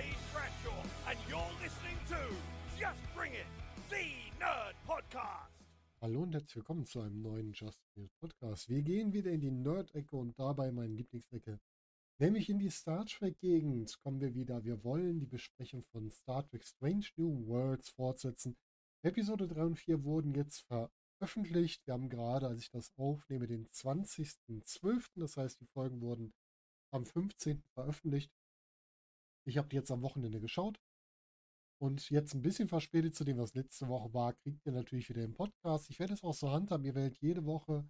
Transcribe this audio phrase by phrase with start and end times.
[0.00, 2.16] Dave Bradshaw, and you're listening to
[2.78, 3.44] Just Bring It,
[3.90, 4.06] the
[4.38, 5.52] Nerd Podcast.
[6.00, 8.70] Hallo und herzlich willkommen zu einem neuen Just Bring It Podcast.
[8.70, 11.60] Wir gehen wieder in die Nerd-Ecke und dabei meine Lieblingsecke,
[12.18, 14.00] nämlich in die Star Trek-Gegend.
[14.02, 14.64] Kommen wir wieder.
[14.64, 18.56] Wir wollen die Besprechung von Star Trek Strange New Worlds fortsetzen.
[19.02, 21.86] Episode 3 und 4 wurden jetzt veröffentlicht.
[21.86, 25.10] Wir haben gerade, als ich das aufnehme, den 20.12.
[25.16, 26.32] Das heißt, die Folgen wurden
[26.90, 27.62] am 15.
[27.74, 28.32] veröffentlicht.
[29.46, 30.80] Ich habe die jetzt am Wochenende geschaut.
[31.82, 35.22] Und jetzt ein bisschen verspätet zu dem, was letzte Woche war, kriegt ihr natürlich wieder
[35.22, 35.88] den Podcast.
[35.88, 36.84] Ich werde es auch so handhaben.
[36.84, 37.88] Ihr werdet jede Woche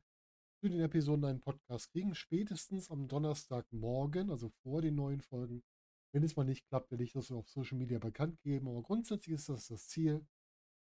[0.61, 2.15] zu den Episoden einen Podcast kriegen.
[2.15, 5.65] Spätestens am Donnerstagmorgen, also vor den neuen Folgen.
[6.13, 8.69] Wenn es mal nicht klappt, werde ich das auf Social Media bekannt geben.
[8.69, 10.25] Aber grundsätzlich ist das das Ziel,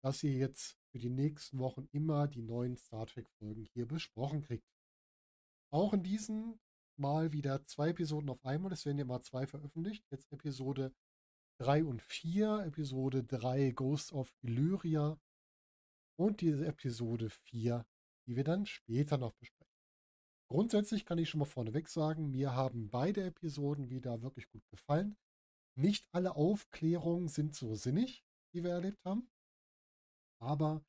[0.04, 4.68] dass ihr jetzt für die nächsten Wochen immer die neuen Star Trek-Folgen hier besprochen kriegt.
[5.72, 6.60] Auch in diesem
[6.96, 8.72] Mal wieder zwei Episoden auf einmal.
[8.72, 10.04] Es werden ja mal zwei veröffentlicht.
[10.10, 10.92] Jetzt Episode
[11.58, 12.64] 3 und 4.
[12.66, 15.18] Episode 3 Ghost of Illyria.
[16.16, 17.84] Und diese Episode 4,
[18.26, 19.64] die wir dann später noch besprechen.
[20.48, 25.16] Grundsätzlich kann ich schon mal vorneweg sagen, mir haben beide Episoden wieder wirklich gut gefallen.
[25.76, 29.28] Nicht alle Aufklärungen sind so sinnig, die wir erlebt haben.
[30.40, 30.84] Aber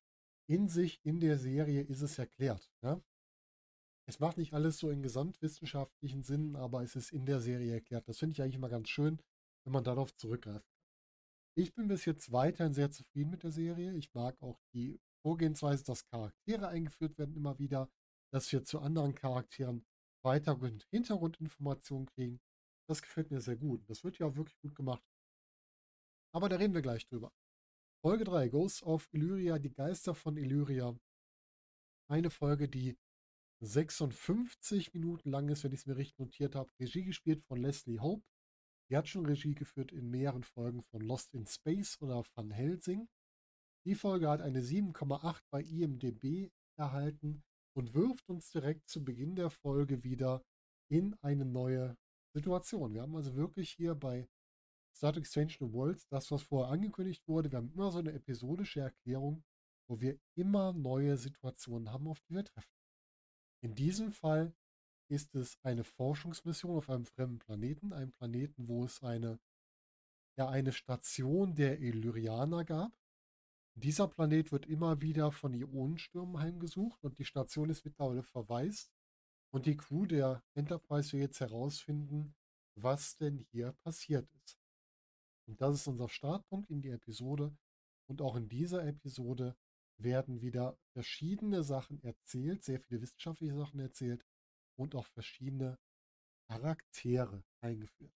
[0.48, 2.70] in sich, in der Serie ist es erklärt.
[2.82, 3.00] Ja?
[4.08, 8.08] Es macht nicht alles so in gesamtwissenschaftlichen Sinn, aber es ist in der Serie erklärt.
[8.08, 9.20] Das finde ich eigentlich immer ganz schön,
[9.64, 10.66] wenn man darauf zurückgreift.
[11.58, 13.94] Ich bin bis jetzt weiterhin sehr zufrieden mit der Serie.
[13.94, 17.90] Ich mag auch die Vorgehensweise, dass Charaktere eingeführt werden immer wieder,
[18.32, 19.84] dass wir zu anderen Charakteren
[20.22, 20.56] weiter
[20.90, 22.40] Hintergrundinformationen kriegen.
[22.88, 23.88] Das gefällt mir sehr gut.
[23.88, 25.02] Das wird ja auch wirklich gut gemacht.
[26.32, 27.32] Aber da reden wir gleich drüber.
[28.04, 30.96] Folge 3, Ghosts of Illyria, die Geister von Illyria.
[32.08, 32.96] Eine Folge, die
[33.60, 36.70] 56 Minuten lang ist, wenn ich es mir richtig notiert habe.
[36.78, 38.24] Regie gespielt von Leslie Hope.
[38.88, 43.08] Die hat schon Regie geführt in mehreren Folgen von Lost in Space oder Van Helsing.
[43.84, 47.42] Die Folge hat eine 7,8 bei IMDB erhalten
[47.76, 50.44] und wirft uns direkt zu Beginn der Folge wieder
[50.88, 51.96] in eine neue
[52.34, 52.94] Situation.
[52.94, 54.28] Wir haben also wirklich hier bei
[54.94, 57.50] Star Trek Strange New Worlds das, was vorher angekündigt wurde.
[57.50, 59.44] Wir haben immer so eine episodische Erklärung,
[59.88, 62.72] wo wir immer neue Situationen haben, auf die wir treffen.
[63.66, 64.54] In diesem Fall
[65.10, 69.40] ist es eine Forschungsmission auf einem fremden Planeten, einem Planeten, wo es eine,
[70.38, 72.96] ja, eine Station der Illyrianer gab.
[73.74, 78.94] Dieser Planet wird immer wieder von Ionenstürmen heimgesucht und die Station ist mittlerweile verwaist.
[79.52, 82.36] Und die Crew der Enterprise will jetzt herausfinden,
[82.76, 84.60] was denn hier passiert ist.
[85.48, 87.52] Und das ist unser Startpunkt in die Episode.
[88.08, 89.56] Und auch in dieser Episode
[89.98, 94.24] werden wieder verschiedene Sachen erzählt, sehr viele wissenschaftliche Sachen erzählt
[94.78, 95.78] und auch verschiedene
[96.48, 98.12] Charaktere eingeführt.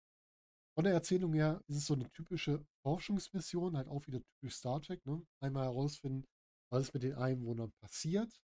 [0.75, 4.81] Von der Erzählung her ist es so eine typische Forschungsmission, halt auch wieder typisch Star
[4.81, 5.03] Trek.
[5.05, 5.25] Ne?
[5.39, 6.27] Einmal herausfinden,
[6.69, 8.39] was ist mit den Einwohnern passiert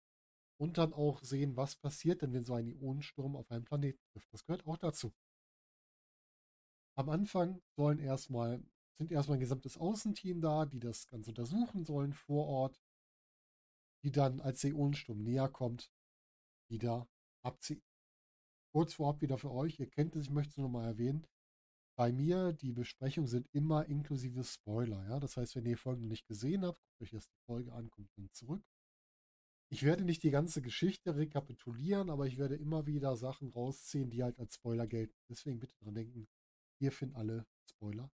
[0.60, 4.34] und dann auch sehen, was passiert denn, wenn so ein Ionensturm auf einen Planeten trifft.
[4.34, 5.14] Das gehört auch dazu.
[6.96, 8.64] Am Anfang sollen erstmal,
[8.98, 12.82] sind erstmal ein gesamtes Außenteam da, die das Ganze untersuchen sollen vor Ort
[14.04, 15.92] die dann, als der Ionensturm näher kommt,
[16.70, 17.08] wieder
[17.44, 17.82] abziehen.
[18.72, 21.26] Kurz vorab wieder für euch, ihr kennt es, ich möchte es nur mal erwähnen.
[21.96, 25.08] Bei mir, die Besprechungen sind immer inklusive Spoiler.
[25.08, 25.20] Ja?
[25.20, 27.92] Das heißt, wenn ihr die Folge nicht gesehen habt, guckt euch erst die Folge an,
[27.92, 28.64] kommt dann zurück.
[29.70, 34.24] Ich werde nicht die ganze Geschichte rekapitulieren, aber ich werde immer wieder Sachen rausziehen, die
[34.24, 35.16] halt als Spoiler gelten.
[35.30, 36.28] Deswegen bitte dran denken,
[36.80, 38.12] hier finden alle Spoiler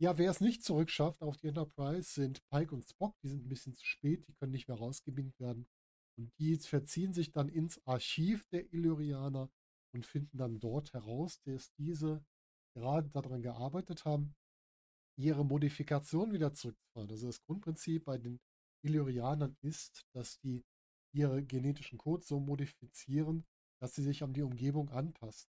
[0.00, 3.14] ja, wer es nicht zurückschafft auf die Enterprise, sind Pike und Spock.
[3.22, 5.68] Die sind ein bisschen zu spät, die können nicht mehr rausgebindet werden.
[6.18, 9.50] Und die verziehen sich dann ins Archiv der Illyrianer
[9.94, 12.24] und finden dann dort heraus, dass diese
[12.74, 14.34] gerade daran gearbeitet haben,
[15.18, 17.10] ihre Modifikation wieder zurückzufahren.
[17.10, 18.40] Also das Grundprinzip bei den
[18.82, 20.64] Illyrianern ist, dass die
[21.12, 23.44] ihre genetischen Codes so modifizieren,
[23.82, 25.50] dass sie sich an die Umgebung anpassen.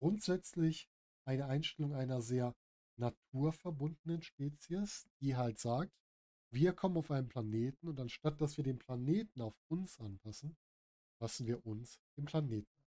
[0.00, 0.88] Grundsätzlich
[1.26, 2.54] eine Einstellung einer sehr
[2.96, 5.92] naturverbundenen Spezies, die halt sagt,
[6.50, 10.56] wir kommen auf einen Planeten und anstatt dass wir den Planeten auf uns anpassen,
[11.18, 12.86] passen wir uns dem Planeten an.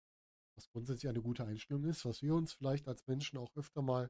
[0.55, 4.09] Was grundsätzlich eine gute Einstellung ist, was wir uns vielleicht als Menschen auch öfter mal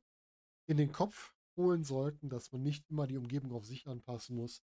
[0.67, 4.63] in den Kopf holen sollten, dass man nicht immer die Umgebung auf sich anpassen muss,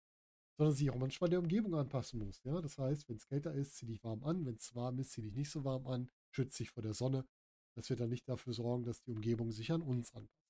[0.58, 2.42] sondern sich auch manchmal der Umgebung anpassen muss.
[2.44, 2.62] Ja?
[2.62, 5.22] Das heißt, wenn es kälter ist, zieh dich warm an, wenn es warm ist, zieh
[5.22, 7.26] dich nicht so warm an, schütze dich vor der Sonne.
[7.76, 10.45] Das wird dann nicht dafür sorgen, dass die Umgebung sich an uns anpasst.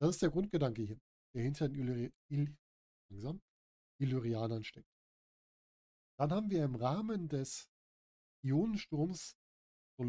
[0.00, 0.98] Das ist der Grundgedanke hier,
[1.34, 2.56] der hinter den Illyri Il
[3.10, 3.42] langsam,
[4.00, 4.90] Illyrianern steckt.
[6.18, 7.68] Dann haben wir im Rahmen des
[8.42, 9.36] Ionensturms
[9.98, 10.04] so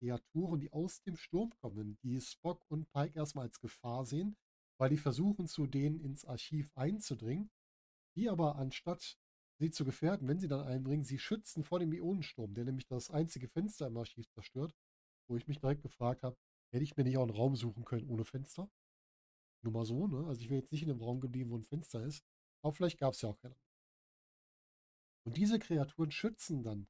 [0.00, 4.36] Kreaturen, die aus dem Sturm kommen, die Spock und Pike erstmal als Gefahr sehen,
[4.78, 7.50] weil die versuchen, zu denen ins Archiv einzudringen,
[8.16, 9.18] die aber anstatt
[9.60, 13.10] sie zu gefährden, wenn sie dann einbringen, sie schützen vor dem Ionensturm, der nämlich das
[13.10, 14.72] einzige Fenster im Archiv zerstört,
[15.28, 16.36] wo ich mich direkt gefragt habe,
[16.72, 18.70] hätte ich mir nicht auch einen Raum suchen können ohne Fenster?
[19.62, 20.26] Nur mal so, ne?
[20.26, 22.24] Also ich wäre jetzt nicht in einem Raum geblieben, wo ein Fenster ist,
[22.62, 23.56] aber vielleicht gab es ja auch keinen.
[25.24, 26.88] Und diese Kreaturen schützen dann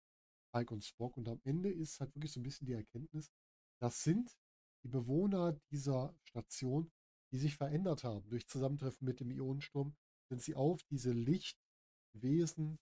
[0.52, 1.16] Pike und Spock.
[1.16, 3.32] Und am Ende ist halt wirklich so ein bisschen die Erkenntnis,
[3.80, 4.36] das sind
[4.84, 6.90] die Bewohner dieser Station,
[7.32, 8.28] die sich verändert haben.
[8.30, 9.96] Durch Zusammentreffen mit dem Ionensturm
[10.30, 12.78] sind sie auf diese Lichtwesen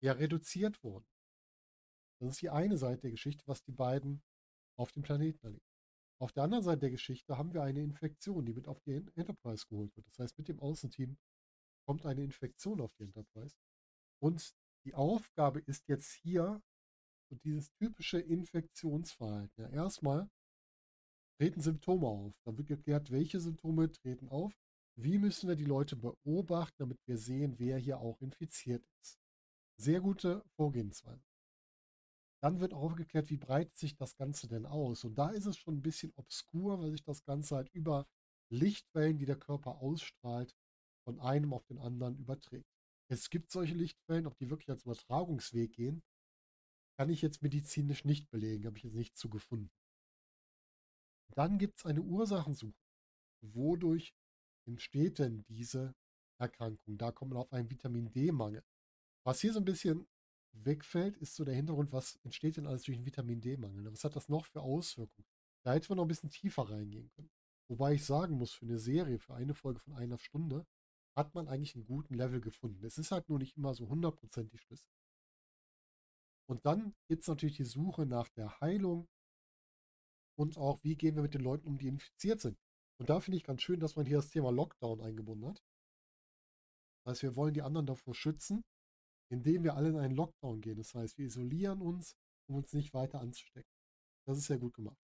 [0.00, 1.06] ja reduziert worden.
[2.20, 4.22] Das ist die eine Seite der Geschichte, was die beiden
[4.76, 5.71] auf dem Planeten erleben.
[6.22, 9.66] Auf der anderen Seite der Geschichte haben wir eine Infektion, die mit auf die Enterprise
[9.66, 10.06] geholt wird.
[10.06, 11.18] Das heißt, mit dem Außenteam
[11.84, 13.56] kommt eine Infektion auf die Enterprise.
[14.20, 14.54] Und
[14.84, 16.62] die Aufgabe ist jetzt hier
[17.28, 19.64] so dieses typische Infektionsverhalten.
[19.64, 20.30] Ja, erstmal
[21.40, 22.40] treten Symptome auf.
[22.44, 24.54] Da wird geklärt, welche Symptome treten auf.
[24.94, 29.18] Wie müssen wir die Leute beobachten, damit wir sehen, wer hier auch infiziert ist.
[29.76, 31.31] Sehr gute Vorgehensweise.
[32.42, 35.04] Dann wird aufgeklärt, wie breitet sich das Ganze denn aus.
[35.04, 38.06] Und da ist es schon ein bisschen obskur, weil sich das Ganze halt über
[38.50, 40.54] Lichtwellen, die der Körper ausstrahlt,
[41.04, 42.66] von einem auf den anderen überträgt.
[43.08, 46.02] Es gibt solche Lichtwellen, ob die wirklich als Übertragungsweg gehen,
[46.98, 49.70] kann ich jetzt medizinisch nicht belegen, habe ich jetzt nicht zu gefunden.
[51.34, 52.78] Dann gibt es eine Ursachensuche.
[53.42, 54.14] Wodurch
[54.66, 55.94] entsteht denn diese
[56.38, 56.98] Erkrankung?
[56.98, 58.62] Da kommt man auf einen Vitamin D-Mangel.
[59.24, 60.06] Was hier so ein bisschen
[60.52, 63.90] wegfällt, ist so der Hintergrund, was entsteht denn alles durch einen Vitamin D-Mangel?
[63.92, 65.26] Was hat das noch für Auswirkungen?
[65.64, 67.30] Da hätte man noch ein bisschen tiefer reingehen können.
[67.68, 70.66] Wobei ich sagen muss, für eine Serie, für eine Folge von einer Stunde,
[71.16, 72.84] hat man eigentlich einen guten Level gefunden.
[72.84, 74.90] Es ist halt nur nicht immer so hundertprozentig schlüssig.
[76.48, 79.08] Und dann gibt es natürlich die Suche nach der Heilung
[80.36, 82.58] und auch, wie gehen wir mit den Leuten um, die infiziert sind.
[82.98, 85.62] Und da finde ich ganz schön, dass man hier das Thema Lockdown eingebunden hat.
[87.04, 88.64] Das heißt, wir wollen die anderen davor schützen,
[89.32, 90.76] indem wir alle in einen Lockdown gehen.
[90.76, 92.16] Das heißt, wir isolieren uns,
[92.48, 93.72] um uns nicht weiter anzustecken.
[94.26, 94.98] Das ist sehr gut gemacht.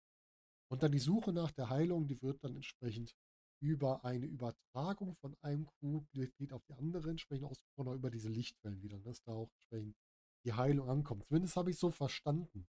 [0.72, 3.16] Und dann die Suche nach der Heilung, die wird dann entsprechend
[3.62, 9.00] über eine Übertragung von einem Crewmitglied auf die andere entsprechend ausgesprochen, über diese Lichtwellen wieder,
[9.00, 9.96] dass da auch entsprechend
[10.44, 11.24] die Heilung ankommt.
[11.26, 12.68] Zumindest habe ich so verstanden.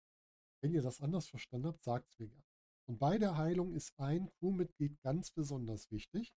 [0.62, 2.44] Wenn ihr das anders verstanden habt, sagt es mir gerne.
[2.86, 6.34] Und bei der Heilung ist ein Crewmitglied ganz besonders wichtig.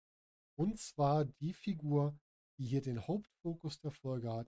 [0.55, 2.17] Und zwar die Figur,
[2.59, 4.47] die hier den Hauptfokus der Folge hat,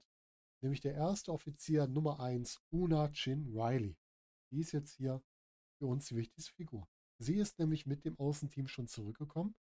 [0.62, 3.96] nämlich der erste Offizier Nummer 1, Una Chin Riley.
[4.52, 5.22] Die ist jetzt hier
[5.78, 6.88] für uns die wichtigste Figur.
[7.18, 9.56] Sie ist nämlich mit dem Außenteam schon zurückgekommen.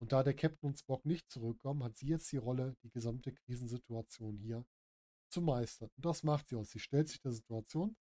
[0.00, 3.32] Und da der Captain und Spock nicht zurückkommen, hat sie jetzt die Rolle, die gesamte
[3.32, 4.64] Krisensituation hier
[5.30, 5.90] zu meistern.
[5.96, 6.70] Und das macht sie aus.
[6.70, 7.96] Sie stellt sich der Situation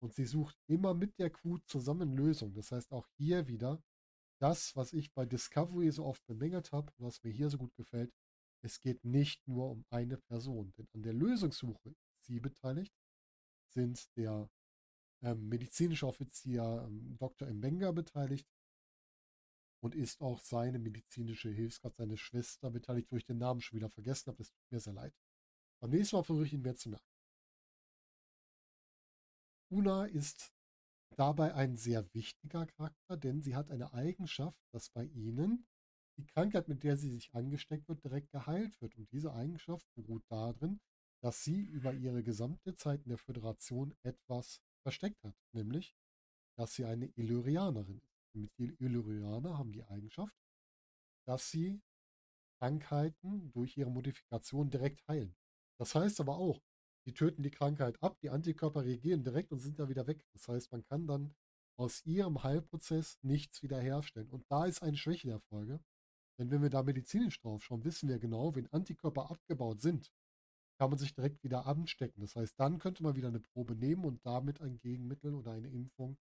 [0.00, 2.54] und sie sucht immer mit der Crew zusammen Lösungen.
[2.54, 3.82] Das heißt auch hier wieder
[4.40, 8.12] das, was ich bei Discovery so oft bemängelt habe, was mir hier so gut gefällt.
[8.64, 12.94] Es geht nicht nur um eine Person, denn an der Lösungssuche sie beteiligt,
[13.68, 14.48] sind der
[15.22, 17.48] ähm, medizinische Offizier ähm, Dr.
[17.48, 18.48] Mbenga beteiligt
[19.82, 23.90] und ist auch seine medizinische Hilfskraft, seine Schwester beteiligt, wo ich den Namen schon wieder
[23.90, 24.38] vergessen habe.
[24.38, 25.14] Das tut mir sehr leid.
[25.80, 27.06] Beim nächsten Mal versuche ich ihn mehr zu merken.
[29.70, 30.52] Una ist
[31.16, 35.66] dabei ein sehr wichtiger Charakter, denn sie hat eine Eigenschaft, dass bei ihnen
[36.16, 38.96] die Krankheit, mit der sie sich angesteckt wird, direkt geheilt wird.
[38.96, 40.80] Und diese Eigenschaft beruht darin,
[41.22, 45.94] dass sie über ihre gesamte Zeit in der Föderation etwas versteckt hat, nämlich,
[46.56, 48.34] dass sie eine Illyrianerin ist.
[48.34, 50.36] Die Illyrianer haben die Eigenschaft,
[51.26, 51.80] dass sie
[52.58, 55.34] Krankheiten durch ihre Modifikation direkt heilen.
[55.78, 56.60] Das heißt aber auch,
[57.06, 60.24] die töten die Krankheit ab, die Antikörper reagieren direkt und sind da wieder weg.
[60.32, 61.34] Das heißt, man kann dann
[61.76, 64.30] aus ihrem Heilprozess nichts wiederherstellen.
[64.30, 65.80] Und da ist eine Schwäche der Folge.
[66.38, 70.12] Denn wenn wir da medizinisch drauf schauen, wissen wir genau, wenn Antikörper abgebaut sind,
[70.78, 72.20] kann man sich direkt wieder anstecken.
[72.20, 75.68] Das heißt, dann könnte man wieder eine Probe nehmen und damit ein Gegenmittel oder eine
[75.68, 76.18] Impfung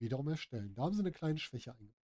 [0.00, 0.74] wiederum erstellen.
[0.74, 1.94] Da haben sie eine kleine Schwäche eingebaut.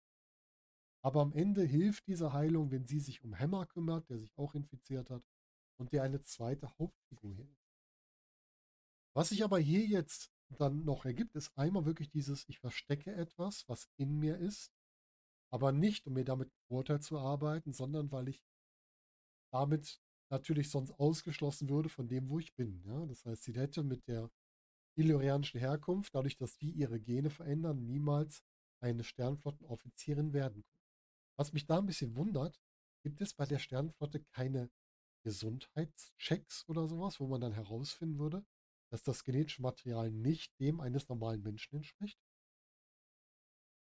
[1.03, 4.55] Aber am Ende hilft diese Heilung, wenn sie sich um Hämmer kümmert, der sich auch
[4.55, 5.23] infiziert hat,
[5.79, 7.67] und der eine zweite Hauptfigur ist.
[9.15, 13.69] Was sich aber hier jetzt dann noch ergibt, ist einmal wirklich dieses, ich verstecke etwas,
[13.69, 14.76] was in mir ist,
[15.51, 18.43] aber nicht, um mir damit Vorteil zu arbeiten, sondern weil ich
[19.53, 20.01] damit
[20.31, 22.83] natürlich sonst ausgeschlossen würde von dem, wo ich bin.
[22.85, 23.07] Ja?
[23.07, 24.31] Das heißt, sie hätte mit der
[24.97, 28.43] illyrianischen Herkunft, dadurch, dass die ihre Gene verändern, niemals
[28.81, 30.85] eine Sternflottenoffizierin werden können.
[31.39, 32.61] Was mich da ein bisschen wundert,
[33.03, 34.71] gibt es bei der Sternflotte keine
[35.23, 38.45] Gesundheitschecks oder sowas, wo man dann herausfinden würde,
[38.91, 42.19] dass das genetische Material nicht dem eines normalen Menschen entspricht?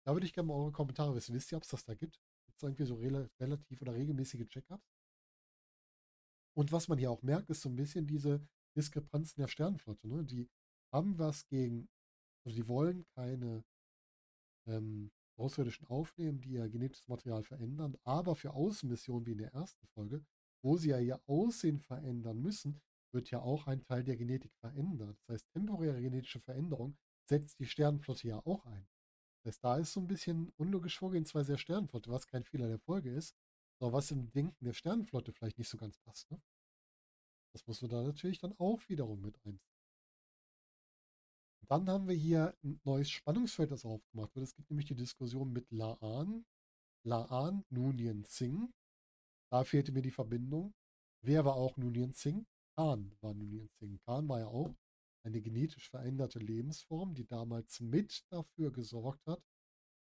[0.07, 1.35] Da würde ich gerne mal eure Kommentare wissen.
[1.35, 2.21] Wisst ihr, ob es das da gibt?
[2.47, 4.95] Gibt es irgendwie so rel relativ oder regelmäßige Check-ups?
[6.57, 8.41] Und was man hier auch merkt, ist so ein bisschen diese
[8.77, 10.07] Diskrepanzen der Sternenflotte.
[10.07, 10.25] Ne?
[10.25, 10.49] Die
[10.93, 11.89] haben was gegen,
[12.45, 13.65] also die wollen keine
[14.69, 19.87] ähm, Außerirdischen aufnehmen, die ihr genetisches Material verändern, aber für Außenmissionen wie in der ersten
[19.89, 20.25] Folge,
[20.63, 22.81] wo sie ja ihr Aussehen verändern müssen,
[23.13, 25.19] wird ja auch ein Teil der Genetik verändert.
[25.19, 26.97] Das heißt, temporäre genetische Veränderung
[27.29, 28.87] setzt die Sternenflotte ja auch ein.
[29.47, 33.13] Heißt, da ist so ein bisschen unlogisch Vorgehensweise der Sternenflotte, was kein Fehler der Folge
[33.13, 33.35] ist,
[33.79, 36.31] sondern was im Denken der Sternenflotte vielleicht nicht so ganz passt.
[36.31, 36.41] Ne?
[37.53, 39.61] Das muss man da natürlich dann auch wiederum mit einziehen.
[41.69, 44.45] Dann haben wir hier ein neues Spannungsfeld, das aufgemacht wird.
[44.45, 46.45] Es gibt nämlich die Diskussion mit Laan,
[47.05, 48.69] Laan Nunien Singh.
[49.51, 50.75] Da fehlte mir die Verbindung.
[51.23, 52.45] Wer war auch Nunien Singh?
[52.77, 53.99] Khan war Nunien Singh.
[54.05, 54.75] Khan war ja auch
[55.27, 59.43] eine genetisch veränderte Lebensform, die damals mit dafür gesorgt hat,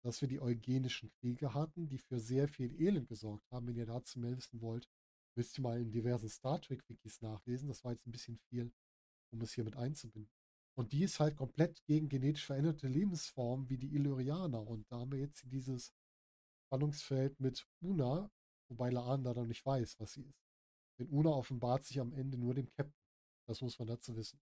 [0.05, 3.67] dass wir die eugenischen Kriege hatten, die für sehr viel Elend gesorgt haben.
[3.67, 4.87] Wenn ihr dazu mehr wissen wollt,
[5.35, 7.69] müsst ihr mal in diversen Star Trek-Wikis nachlesen.
[7.69, 8.71] Das war jetzt ein bisschen viel,
[9.33, 10.31] um es hier mit einzubinden.
[10.77, 14.67] Und die ist halt komplett gegen genetisch veränderte Lebensformen wie die Illyrianer.
[14.67, 15.95] Und da haben wir jetzt dieses
[16.67, 18.31] Spannungsfeld mit Una,
[18.69, 20.45] wobei Laan da noch nicht weiß, was sie ist.
[20.99, 22.93] Denn Una offenbart sich am Ende nur dem Captain.
[23.47, 24.39] Das muss man dazu wissen.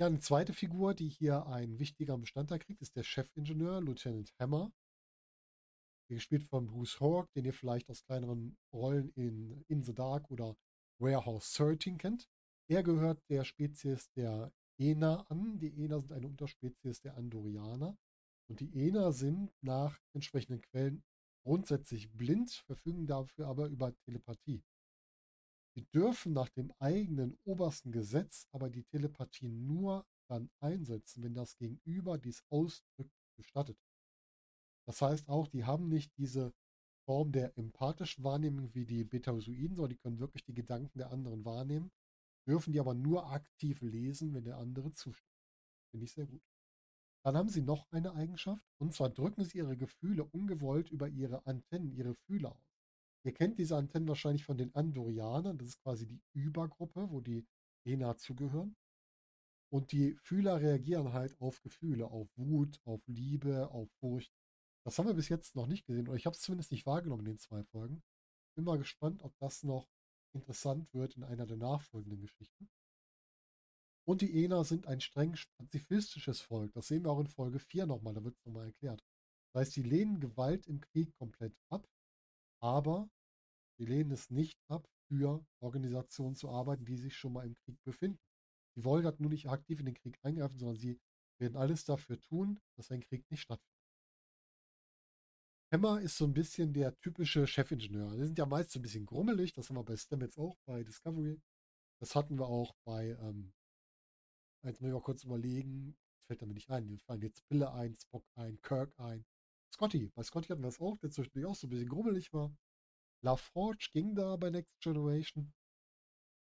[0.00, 4.72] Ja, eine zweite Figur, die hier einen wichtigen Bestandteil kriegt, ist der Chefingenieur, Lieutenant Hammer.
[6.08, 10.56] Gespielt von Bruce Hawk, den ihr vielleicht aus kleineren Rollen in In the Dark oder
[10.98, 12.28] Warehouse 13 kennt.
[12.68, 15.60] Er gehört der Spezies der Ena an.
[15.60, 17.96] Die Ena sind eine Unterspezies der Andorianer.
[18.48, 21.04] Und die Ena sind nach entsprechenden Quellen
[21.44, 24.64] grundsätzlich blind, verfügen dafür aber über Telepathie.
[25.74, 31.56] Sie dürfen nach dem eigenen obersten Gesetz aber die Telepathie nur dann einsetzen, wenn das
[31.56, 33.78] Gegenüber dies ausdrücklich gestattet.
[34.86, 36.52] Das heißt auch, die haben nicht diese
[37.06, 41.44] Form der empathischen Wahrnehmung wie die Betazoiden, sondern die können wirklich die Gedanken der anderen
[41.44, 41.90] wahrnehmen
[42.46, 45.30] dürfen die aber nur aktiv lesen, wenn der andere zustimmt.
[45.90, 46.42] Finde ich sehr gut.
[47.24, 51.46] Dann haben sie noch eine Eigenschaft, und zwar drücken sie ihre Gefühle ungewollt über ihre
[51.46, 52.73] Antennen, ihre Fühler aus.
[53.24, 57.46] Ihr kennt diese Antennen wahrscheinlich von den Andorianern, das ist quasi die Übergruppe, wo die
[57.84, 58.76] ENA zugehören.
[59.72, 64.32] Und die Fühler reagieren halt auf Gefühle, auf Wut, auf Liebe, auf Furcht.
[64.84, 67.26] Das haben wir bis jetzt noch nicht gesehen, oder ich habe es zumindest nicht wahrgenommen
[67.26, 68.02] in den zwei Folgen.
[68.54, 69.88] Bin mal gespannt, ob das noch
[70.34, 72.68] interessant wird in einer der nachfolgenden Geschichten.
[74.06, 76.72] Und die Ener sind ein streng pazifistisches Volk.
[76.74, 79.02] Das sehen wir auch in Folge 4 nochmal, da wird es nochmal erklärt.
[79.52, 81.88] Das heißt, sie lehnen Gewalt im Krieg komplett ab,
[82.64, 83.10] aber
[83.78, 87.76] sie lehnen es nicht ab, für Organisationen zu arbeiten, die sich schon mal im Krieg
[87.84, 88.18] befinden.
[88.74, 90.98] Sie wollen halt nur nicht aktiv in den Krieg eingreifen, sondern sie
[91.38, 93.70] werden alles dafür tun, dass ein Krieg nicht stattfindet.
[95.72, 98.16] Hammer ist so ein bisschen der typische Chefingenieur.
[98.16, 99.52] Die sind ja meist so ein bisschen grummelig.
[99.52, 101.40] Das haben wir bei Stamets auch, bei Discovery.
[102.00, 103.52] Das hatten wir auch bei, ähm,
[104.64, 106.86] jetzt muss ich mal kurz überlegen, das fällt damit nicht ein.
[106.86, 109.26] Mir fallen jetzt Pille ein, Spock ein, Kirk ein.
[109.74, 110.08] Scotty.
[110.14, 112.56] Bei Scotty hatten wir das auch, der zwischendurch auch so ein bisschen grummelig war.
[113.22, 115.52] LaForge ging da bei Next Generation.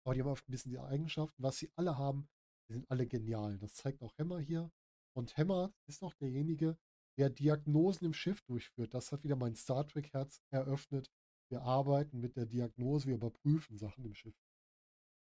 [0.04, 1.40] Aber die haben oft ein bisschen die Eigenschaften.
[1.40, 2.28] Was sie alle haben,
[2.68, 3.56] die sind alle genial.
[3.58, 4.72] Das zeigt auch Hammer hier.
[5.14, 6.76] Und Hammer ist auch derjenige,
[7.18, 8.94] der Diagnosen im Schiff durchführt.
[8.94, 11.12] Das hat wieder mein Star Trek-Herz eröffnet.
[11.50, 14.34] Wir arbeiten mit der Diagnose, wir überprüfen Sachen im Schiff.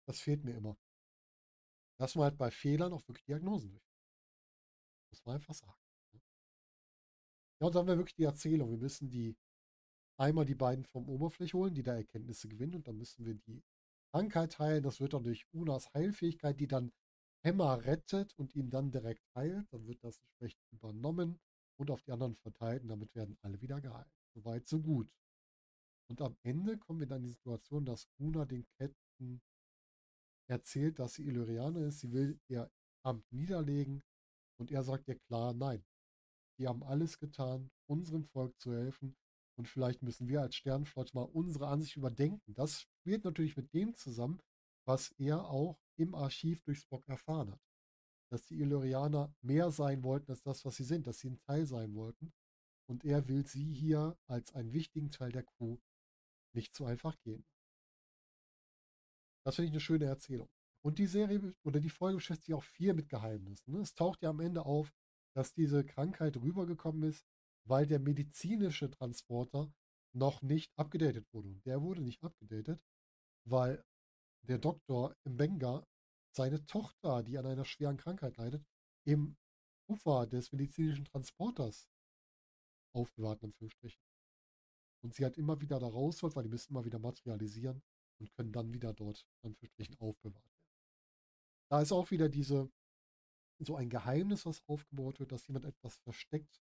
[0.06, 0.76] Das fehlt mir immer.
[1.98, 3.94] Dass man halt bei Fehlern auch wirklich Diagnosen durchführt.
[5.10, 5.83] Muss man einfach sagen.
[7.64, 8.70] Ja, und dann haben wir wirklich die Erzählung.
[8.70, 9.34] Wir müssen die
[10.18, 13.62] einmal die beiden vom Oberfläche holen, die da Erkenntnisse gewinnen, und dann müssen wir die
[14.12, 14.82] Krankheit heilen.
[14.82, 16.92] Das wird dann durch Unas Heilfähigkeit, die dann
[17.42, 19.72] Emma rettet und ihn dann direkt heilt.
[19.72, 21.40] Dann wird das entsprechend übernommen
[21.78, 24.12] und auf die anderen verteilt und damit werden alle wieder geheilt.
[24.34, 25.08] Soweit, so gut.
[26.10, 29.40] Und am Ende kommen wir dann in die Situation, dass Una den Ketten
[30.50, 32.00] erzählt, dass sie Illyrianer ist.
[32.00, 32.70] Sie will ihr
[33.06, 34.02] Amt niederlegen
[34.58, 35.82] und er sagt ihr klar, nein.
[36.58, 39.16] Die haben alles getan, unserem Volk zu helfen
[39.56, 42.54] und vielleicht müssen wir als Sternenflotte mal unsere Ansicht überdenken.
[42.54, 44.40] Das spielt natürlich mit dem zusammen,
[44.86, 47.60] was er auch im Archiv durch Spock erfahren hat
[48.34, 51.66] dass die Illyrianer mehr sein wollten als das, was sie sind, dass sie ein Teil
[51.66, 52.32] sein wollten.
[52.88, 55.78] Und er will sie hier als einen wichtigen Teil der Crew
[56.52, 57.46] nicht so einfach gehen.
[59.44, 60.48] Das finde ich eine schöne Erzählung.
[60.82, 63.72] Und die Serie oder die Folge beschäftigt sich auch viel mit Geheimnissen.
[63.72, 63.80] Ne?
[63.80, 64.92] Es taucht ja am Ende auf,
[65.34, 67.24] dass diese Krankheit rübergekommen ist,
[67.66, 69.72] weil der medizinische Transporter
[70.14, 71.48] noch nicht abgedatet wurde.
[71.48, 72.80] Und der wurde nicht abgedatet,
[73.44, 73.84] weil
[74.42, 75.86] der Doktor im Benga
[76.34, 78.64] seine Tochter, die an einer schweren Krankheit leidet,
[79.04, 79.36] im
[79.86, 81.88] Puffer des medizinischen Transporters
[82.94, 84.00] aufbewahrt, in Anführungsstrichen.
[85.02, 87.82] Und sie halt immer wieder da rausholt, weil die müssen immer wieder materialisieren
[88.20, 90.54] und können dann wieder dort, in Anführungsstrichen, aufbewahrt werden.
[91.70, 92.70] Da ist auch wieder diese,
[93.58, 96.60] so ein Geheimnis, was aufgebaut wird, dass jemand etwas versteckt,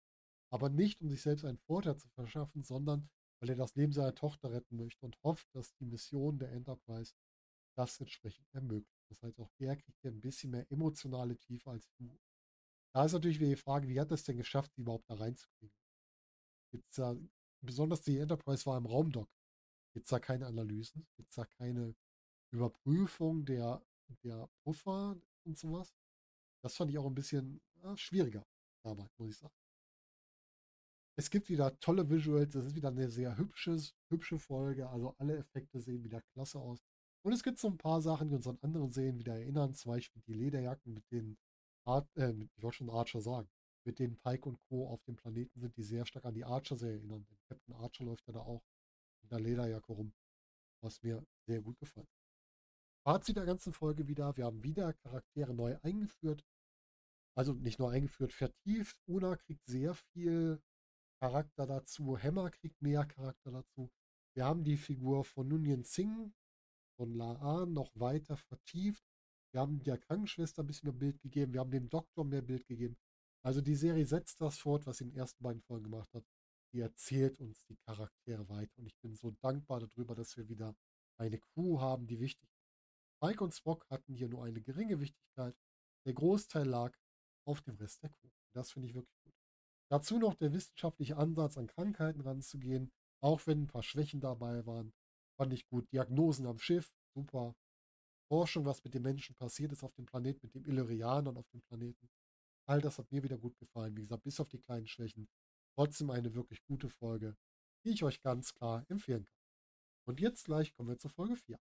[0.52, 3.08] aber nicht, um sich selbst einen Vorteil zu verschaffen, sondern
[3.40, 7.14] weil er das Leben seiner Tochter retten möchte und hofft, dass die Mission der Enterprise
[7.76, 9.02] das entsprechend ermöglicht.
[9.08, 12.18] Das heißt, auch er kriegt hier ein bisschen mehr emotionale Tiefe als du.
[12.92, 15.74] Da ist natürlich wieder die Frage, wie hat es denn geschafft, sie überhaupt da reinzukriegen?
[16.72, 17.16] Gibt's da,
[17.62, 19.28] besonders die Enterprise war im Raumdock.
[19.94, 21.06] Gibt es da keine Analysen?
[21.16, 21.94] Gibt es da keine
[22.52, 23.82] Überprüfung der,
[24.22, 25.94] der Puffer und sowas?
[26.62, 28.44] Das fand ich auch ein bisschen ja, schwieriger
[28.84, 29.54] dabei, muss ich sagen.
[31.16, 35.36] Es gibt wieder tolle Visuals, es ist wieder eine sehr hübsche, hübsche Folge, also alle
[35.36, 36.80] Effekte sehen wieder klasse aus.
[37.22, 39.92] Und es gibt so ein paar Sachen, die uns an andere Serien wieder erinnern, zum
[39.92, 41.36] Beispiel die Lederjacken, mit denen,
[41.84, 43.50] Art, äh, mit, ich wollte schon Archer sagen,
[43.84, 44.88] mit denen Pike und Co.
[44.88, 47.26] auf dem Planeten sind, die sehr stark an die Archer-Serie erinnern.
[47.48, 48.62] Captain Archer läuft ja da auch
[49.22, 50.14] mit einer Lederjacke rum,
[50.82, 52.08] was mir sehr gut gefallen.
[53.04, 56.44] Fazit der ganzen Folge wieder, wir haben wieder Charaktere neu eingeführt,
[57.34, 58.98] also nicht nur eingeführt, vertieft.
[59.06, 60.60] Una kriegt sehr viel
[61.18, 63.90] Charakter dazu, Hammer kriegt mehr Charakter dazu.
[64.34, 66.30] Wir haben die Figur von Nunyan Singh,
[66.96, 69.02] von Laan noch weiter vertieft.
[69.52, 71.54] Wir haben der Krankenschwester ein bisschen mehr Bild gegeben.
[71.54, 72.96] Wir haben dem Doktor mehr Bild gegeben.
[73.42, 76.24] Also die Serie setzt das fort, was sie in den ersten beiden Folgen gemacht hat.
[76.72, 78.78] Die erzählt uns die Charaktere weiter.
[78.78, 80.76] Und ich bin so dankbar darüber, dass wir wieder
[81.16, 82.49] eine Crew haben, die wichtig.
[83.22, 85.54] Mike und Spock hatten hier nur eine geringe Wichtigkeit.
[86.06, 86.96] Der Großteil lag
[87.46, 88.30] auf dem Rest der Crew.
[88.54, 89.34] Das finde ich wirklich gut.
[89.90, 94.94] Dazu noch der wissenschaftliche Ansatz, an Krankheiten ranzugehen, auch wenn ein paar Schwächen dabei waren.
[95.36, 95.90] Fand ich gut.
[95.92, 97.54] Diagnosen am Schiff, super.
[98.28, 101.60] Forschung, was mit den Menschen passiert ist auf dem Planeten, mit den Illyrianern auf dem
[101.62, 102.08] Planeten.
[102.66, 103.96] All das hat mir wieder gut gefallen.
[103.96, 105.28] Wie gesagt, bis auf die kleinen Schwächen.
[105.74, 107.36] Trotzdem eine wirklich gute Folge,
[107.84, 109.40] die ich euch ganz klar empfehlen kann.
[110.06, 111.58] Und jetzt gleich kommen wir zur Folge 4.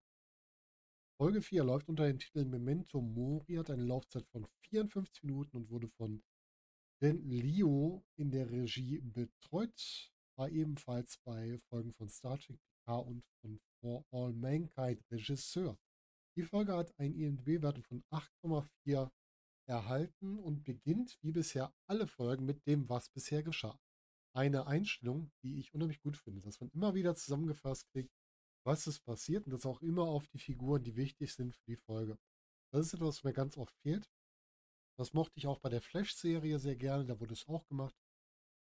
[1.20, 5.68] Folge 4 läuft unter dem Titel Memento Mori, hat eine Laufzeit von 54 Minuten und
[5.68, 6.22] wurde von
[7.00, 10.12] Ben Leo in der Regie betreut.
[10.37, 15.76] War ebenfalls bei Folgen von Star Trek und von For All Mankind Regisseur.
[16.37, 19.11] Die Folge hat eine IMDb-Wertung von 8,4
[19.66, 23.76] erhalten und beginnt wie bisher alle Folgen mit dem, was bisher geschah.
[24.37, 28.14] Eine Einstellung, die ich unheimlich gut finde, dass man immer wieder zusammengefasst kriegt,
[28.68, 31.76] was ist passiert und das auch immer auf die Figuren, die wichtig sind für die
[31.76, 32.18] Folge.
[32.70, 34.11] Das ist etwas, was mir ganz oft fehlt.
[34.98, 37.96] Das mochte ich auch bei der Flash-Serie sehr gerne, da wurde es auch gemacht.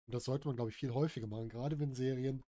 [0.08, 2.44] Und das sollte man, glaube ich, viel häufiger machen, gerade wenn Serien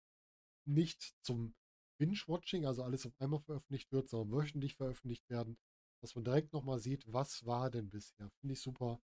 [0.68, 1.56] nicht zum
[2.00, 5.58] Binge-Watching, also alles auf einmal veröffentlicht wird, sondern wöchentlich veröffentlicht werden,
[6.04, 8.30] dass man direkt nochmal sieht, was war denn bisher.
[8.42, 9.02] Finde ich super.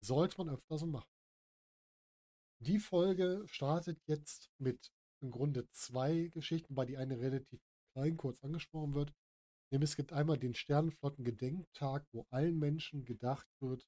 [0.00, 1.12] Sollte man öfter so machen.
[2.60, 7.60] Die Folge startet jetzt mit im Grunde zwei Geschichten, bei die eine relativ
[7.92, 9.12] klein kurz angesprochen wird.
[9.70, 13.86] Nämlich es gibt einmal den Sternenflotten-Gedenktag, wo allen Menschen gedacht wird,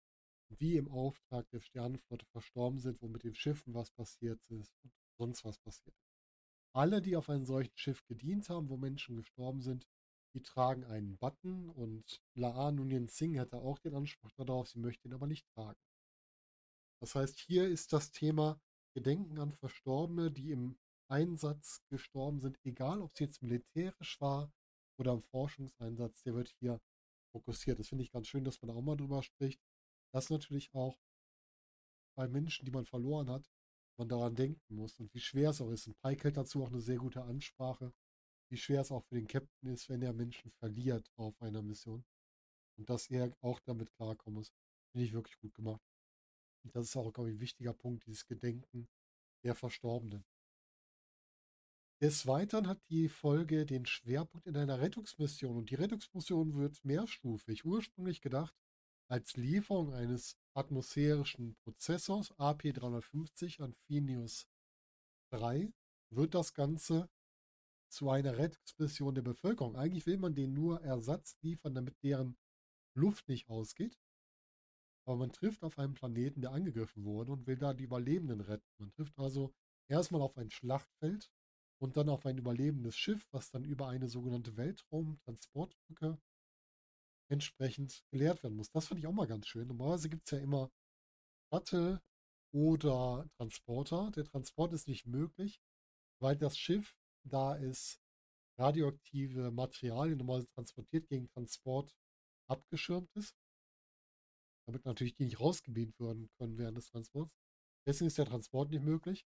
[0.48, 4.92] wie im Auftrag der Sternenflotte verstorben sind, wo mit den Schiffen was passiert ist und
[5.18, 6.14] sonst was passiert ist.
[6.74, 9.86] Alle, die auf einem solchen Schiff gedient haben, wo Menschen gestorben sind,
[10.34, 15.06] die tragen einen Button und Laan Nunien Singh hätte auch den Anspruch darauf, sie möchte
[15.06, 15.80] ihn aber nicht tragen.
[17.00, 18.60] Das heißt, hier ist das Thema
[18.94, 20.76] Gedenken an Verstorbene, die im
[21.14, 24.52] Einsatz gestorben sind, egal ob es jetzt militärisch war
[24.98, 26.80] oder im Forschungseinsatz, der wird hier
[27.30, 27.78] fokussiert.
[27.78, 29.60] Das finde ich ganz schön, dass man da auch mal drüber spricht.
[30.12, 30.98] Das natürlich auch
[32.16, 33.48] bei Menschen, die man verloren hat,
[33.96, 35.86] man daran denken muss und wie schwer es auch ist.
[35.86, 37.92] Und Pike hält dazu auch eine sehr gute Ansprache,
[38.50, 42.04] wie schwer es auch für den Captain ist, wenn er Menschen verliert auf einer Mission.
[42.76, 44.52] Und dass er auch damit klarkommen muss.
[44.90, 45.82] Finde ich wirklich gut gemacht.
[46.64, 48.88] Und das ist auch, glaube ich, ein wichtiger Punkt, dieses Gedenken
[49.44, 50.24] der Verstorbenen.
[52.04, 57.64] Des Weiteren hat die Folge den Schwerpunkt in einer Rettungsmission und die Rettungsmission wird mehrstufig.
[57.64, 58.54] Ursprünglich gedacht
[59.08, 64.46] als Lieferung eines atmosphärischen Prozessors AP350 an Phineas
[65.30, 65.72] 3
[66.10, 67.08] wird das Ganze
[67.88, 69.74] zu einer Rettungsmission der Bevölkerung.
[69.74, 72.36] Eigentlich will man denen nur Ersatz liefern, damit deren
[72.92, 73.98] Luft nicht ausgeht.
[75.06, 78.68] Aber man trifft auf einen Planeten, der angegriffen wurde und will da die Überlebenden retten.
[78.76, 79.54] Man trifft also
[79.88, 81.30] erstmal auf ein Schlachtfeld
[81.84, 86.18] und dann auf ein überlebendes Schiff, was dann über eine sogenannte Weltraumtransportbrücke
[87.30, 88.70] entsprechend geleert werden muss.
[88.70, 89.68] Das fand ich auch mal ganz schön.
[89.68, 90.70] Normalerweise gibt es ja immer
[91.52, 92.00] Shuttle
[92.54, 94.10] oder Transporter.
[94.12, 95.60] Der Transport ist nicht möglich,
[96.20, 98.00] weil das Schiff, da es
[98.58, 101.94] radioaktive Materialien normalerweise transportiert, gegen Transport
[102.48, 103.36] abgeschirmt ist.
[104.66, 107.34] damit natürlich die nicht rausgebeamt werden können während des Transports.
[107.86, 109.26] Deswegen ist der Transport nicht möglich.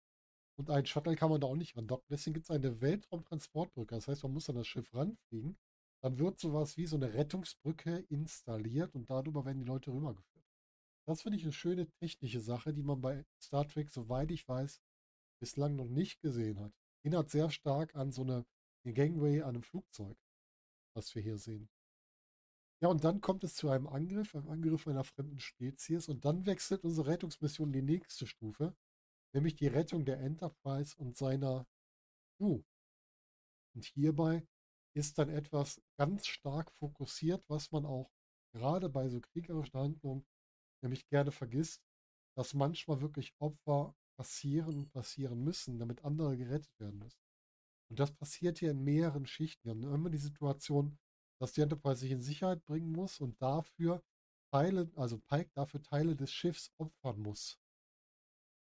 [0.57, 2.07] Und ein Shuttle kann man da auch nicht randocken.
[2.11, 3.95] Deswegen gibt es eine Weltraumtransportbrücke.
[3.95, 5.57] Das heißt, man muss an das Schiff ranfliegen.
[6.01, 10.45] Dann wird sowas wie so eine Rettungsbrücke installiert und darüber werden die Leute rübergeführt.
[11.07, 14.81] Das finde ich eine schöne technische Sache, die man bei Star Trek, soweit ich weiß,
[15.41, 16.73] bislang noch nicht gesehen hat.
[17.03, 18.47] Erinnert sehr stark an so eine,
[18.85, 20.17] eine Gangway an einem Flugzeug,
[20.95, 21.69] was wir hier sehen.
[22.81, 26.47] Ja, und dann kommt es zu einem Angriff, einem Angriff einer fremden Spezies und dann
[26.47, 28.75] wechselt unsere Rettungsmission in die nächste Stufe,
[29.35, 31.67] nämlich die Rettung der Enterprise und seiner
[32.37, 32.63] Crew.
[33.75, 34.47] Und hierbei
[34.97, 38.11] ist dann etwas ganz stark fokussiert, was man auch
[38.53, 40.25] gerade bei so kriegerischen Handlungen
[40.83, 41.83] nämlich gerne vergisst,
[42.37, 47.21] dass manchmal wirklich Opfer passieren und passieren müssen, damit andere gerettet werden müssen.
[47.91, 49.65] Und das passiert hier in mehreren Schichten.
[49.65, 50.97] Wir haben immer die Situation,
[51.41, 54.03] dass die Enterprise sich in Sicherheit bringen muss und dafür
[54.53, 57.59] Teile, also Pike dafür Teile des Schiffs opfern muss.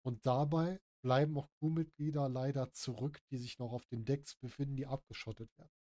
[0.05, 4.85] Und dabei bleiben auch Crewmitglieder leider zurück, die sich noch auf den Decks befinden, die
[4.85, 5.71] abgeschottet werden.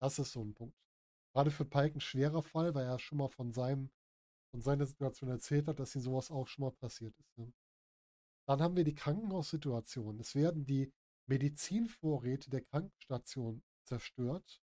[0.00, 0.76] Das ist so ein Punkt.
[1.32, 3.90] Gerade für Pike ein schwerer Fall, weil er schon mal von seinem,
[4.52, 7.38] von seiner Situation erzählt hat, dass ihm sowas auch schon mal passiert ist.
[7.38, 7.52] Ne?
[8.48, 10.20] Dann haben wir die Krankenhaussituation.
[10.20, 10.92] Es werden die
[11.28, 14.62] Medizinvorräte der Krankenstation zerstört.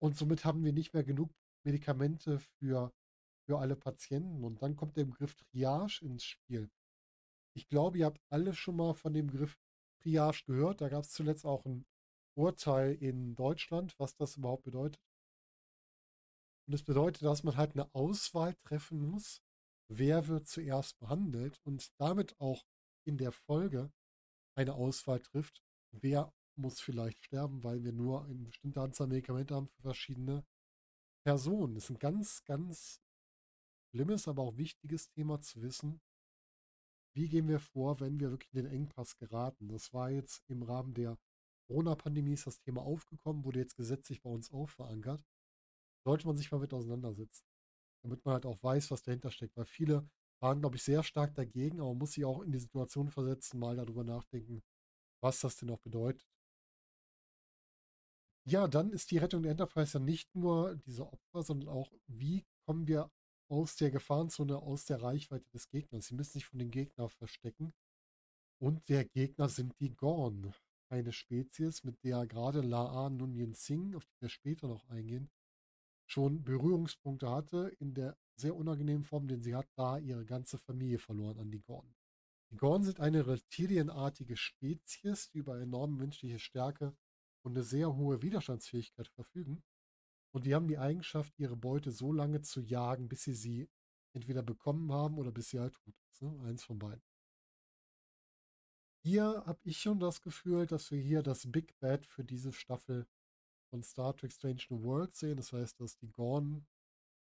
[0.00, 1.32] Und somit haben wir nicht mehr genug
[1.64, 2.92] Medikamente für,
[3.46, 4.44] für alle Patienten.
[4.44, 6.70] Und dann kommt der Begriff Triage ins Spiel.
[7.58, 9.58] Ich glaube, ihr habt alle schon mal von dem Begriff
[10.00, 10.80] Triage gehört.
[10.80, 11.84] Da gab es zuletzt auch ein
[12.36, 15.02] Urteil in Deutschland, was das überhaupt bedeutet.
[16.68, 19.42] Und es das bedeutet, dass man halt eine Auswahl treffen muss,
[19.88, 22.64] wer wird zuerst behandelt und damit auch
[23.04, 23.92] in der Folge
[24.54, 29.66] eine Auswahl trifft, wer muss vielleicht sterben, weil wir nur eine bestimmte Anzahl Medikamente haben
[29.66, 30.46] für verschiedene
[31.24, 31.74] Personen.
[31.74, 33.02] Das ist ein ganz, ganz
[33.90, 36.00] schlimmes, aber auch wichtiges Thema zu wissen.
[37.18, 39.68] Wie gehen wir vor, wenn wir wirklich in den Engpass geraten?
[39.68, 41.18] Das war jetzt im Rahmen der
[41.66, 45.22] Corona-Pandemie ist das Thema aufgekommen, wurde jetzt gesetzlich bei uns auch verankert.
[46.04, 47.44] Sollte man sich mal mit auseinandersetzen
[48.02, 49.56] damit man halt auch weiß, was dahinter steckt.
[49.56, 50.08] Weil viele
[50.40, 53.58] waren, glaube ich, sehr stark dagegen, aber man muss sich auch in die Situation versetzen,
[53.58, 54.62] mal darüber nachdenken,
[55.20, 56.26] was das denn auch bedeutet.
[58.46, 62.46] Ja, dann ist die Rettung der Enterprise ja nicht nur diese Opfer, sondern auch, wie
[62.64, 63.10] kommen wir
[63.48, 66.06] aus der Gefahrenzone, aus der Reichweite des Gegners.
[66.06, 67.72] Sie müssen sich von den Gegnern verstecken.
[68.60, 70.52] Und der Gegner sind die Gorn.
[70.90, 75.30] Eine Spezies, mit der gerade Laan Nunyen Singh, auf die wir später noch eingehen,
[76.06, 80.98] schon Berührungspunkte hatte, in der sehr unangenehmen Form, denn sie hat da ihre ganze Familie
[80.98, 81.94] verloren an die Gorn.
[82.50, 86.96] Die Gorn sind eine reptilienartige Spezies, die über enorme menschliche Stärke
[87.42, 89.62] und eine sehr hohe Widerstandsfähigkeit verfügen.
[90.32, 93.68] Und die haben die Eigenschaft, ihre Beute so lange zu jagen, bis sie sie
[94.14, 96.22] entweder bekommen haben oder bis sie halt tot ist.
[96.22, 96.38] Ne?
[96.44, 97.02] Eins von beiden.
[99.04, 103.06] Hier habe ich schon das Gefühl, dass wir hier das Big Bad für diese Staffel
[103.70, 105.36] von Star Trek Strange New Worlds sehen.
[105.36, 106.66] Das heißt, dass die Gorn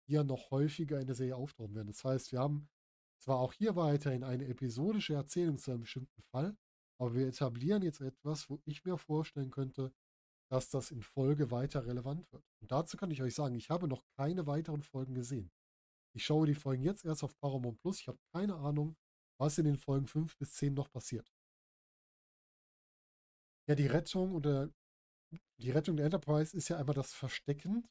[0.05, 1.87] hier noch häufiger in der Serie auftauchen werden.
[1.87, 2.69] Das heißt, wir haben
[3.19, 6.57] zwar auch hier weiterhin eine episodische Erzählung zu einem bestimmten Fall,
[6.99, 9.93] aber wir etablieren jetzt etwas, wo ich mir vorstellen könnte,
[10.53, 12.43] dass das in Folge weiter relevant wird.
[12.61, 15.51] Und dazu kann ich euch sagen, ich habe noch keine weiteren Folgen gesehen.
[16.15, 18.01] Ich schaue die Folgen jetzt erst auf Paramount Plus.
[18.01, 18.95] Ich habe keine Ahnung,
[19.39, 21.27] was in den Folgen 5 bis 10 noch passiert.
[23.67, 24.69] Ja, die Rettung oder
[25.57, 27.89] die Rettung der Enterprise ist ja einmal das Verstecken.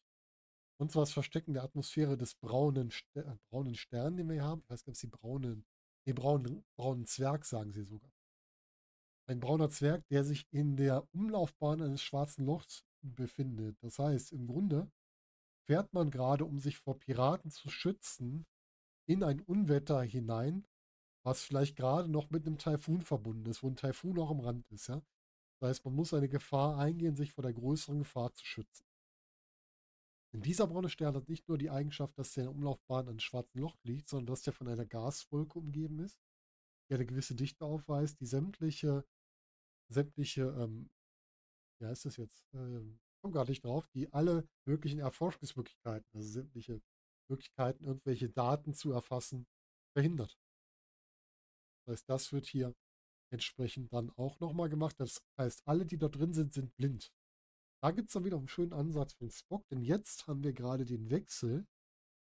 [0.81, 4.61] Und zwar das Verstecken der Atmosphäre des braunen, Ster braunen Stern, den wir hier haben.
[4.61, 5.67] Ich weiß gar nicht, ob sie braunen,
[6.07, 8.13] nee, braunen, braunen Zwerg sagen sie sogar.
[9.33, 13.83] Ein brauner Zwerg, der sich in der Umlaufbahn eines schwarzen Lochs befindet.
[13.83, 14.91] Das heißt, im Grunde
[15.67, 18.45] fährt man gerade, um sich vor Piraten zu schützen,
[19.07, 20.67] in ein Unwetter hinein,
[21.25, 24.71] was vielleicht gerade noch mit einem Taifun verbunden ist, wo ein Taifun auch am Rand
[24.71, 25.01] ist, ja.
[25.61, 28.85] Das heißt, man muss eine Gefahr eingehen, sich vor der größeren Gefahr zu schützen.
[30.35, 33.19] Denn dieser braune Stern hat nicht nur die Eigenschaft, dass der in der Umlaufbahn an
[33.19, 36.19] schwarzen Loch liegt, sondern dass der von einer Gaswolke umgeben ist,
[36.91, 39.07] die eine gewisse Dichte aufweist, die sämtliche,
[39.93, 40.91] sämtliche, ähm,
[41.81, 42.45] wie heißt das jetzt?
[42.55, 46.83] Ähm, komme gar nicht drauf, die alle möglichen Erforschungsmöglichkeiten, also sämtliche
[47.31, 49.47] Möglichkeiten, irgendwelche Daten zu erfassen,
[49.97, 50.37] verhindert.
[51.87, 52.75] Das heißt, das wird hier
[53.33, 54.99] entsprechend dann auch nochmal gemacht.
[54.99, 57.13] Das heißt, alle, die da drin sind, sind blind.
[57.83, 60.53] Da gibt es dann wieder einen schönen Ansatz für den Spock, denn jetzt haben wir
[60.53, 61.67] gerade den Wechsel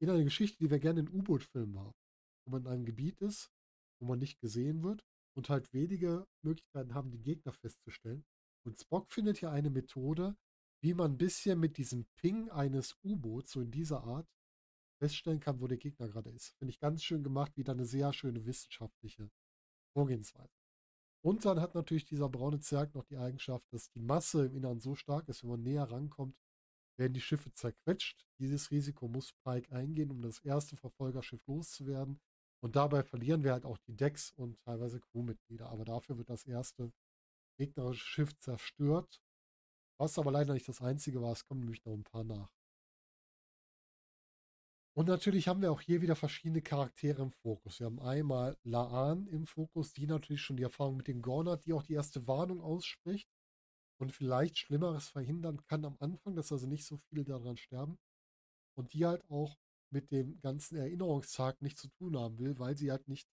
[0.01, 1.95] in eine Geschichte, die wir gerne in U-Boot-Filmen haben.
[2.45, 3.51] Wo man in einem Gebiet ist,
[3.99, 5.03] wo man nicht gesehen wird
[5.36, 8.26] und halt wenige Möglichkeiten haben, den Gegner festzustellen.
[8.65, 10.36] Und Spock findet hier eine Methode,
[10.82, 14.28] wie man ein bisschen mit diesem Ping eines U-Boots, so in dieser Art,
[15.00, 16.56] feststellen kann, wo der Gegner gerade ist.
[16.58, 19.30] Finde ich ganz schön gemacht, wieder eine sehr schöne wissenschaftliche
[19.93, 20.54] Vorgehensweise.
[21.26, 24.80] Und dann hat natürlich dieser braune Zwerg noch die Eigenschaft, dass die Masse im Innern
[24.80, 26.38] so stark ist, wenn man näher rankommt,
[26.98, 28.26] werden die Schiffe zerquetscht.
[28.39, 32.19] Dieses Risiko muss Pike eingehen, um das erste Verfolgerschiff loszuwerden.
[32.63, 35.69] Und dabei verlieren wir halt auch die Decks und teilweise Crewmitglieder.
[35.69, 36.93] Aber dafür wird das erste
[37.58, 39.21] gegnerische Schiff zerstört.
[39.99, 41.34] Was aber leider nicht das einzige war.
[41.34, 42.49] Es kommen nämlich noch ein paar nach.
[44.95, 47.82] Und natürlich haben wir auch hier wieder verschiedene Charaktere im Fokus.
[47.82, 51.65] Wir haben einmal Laan im Fokus, die natürlich schon die Erfahrung mit den Gorn hat,
[51.65, 53.28] die auch die erste Warnung ausspricht
[53.99, 57.97] und vielleicht Schlimmeres verhindern kann am Anfang, dass also nicht so viele daran sterben.
[58.76, 59.58] Und die halt auch
[59.93, 63.29] mit dem ganzen Erinnerungstag nichts zu tun haben will, weil sie halt nicht